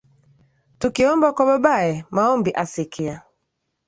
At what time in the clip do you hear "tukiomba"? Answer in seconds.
0.79-1.27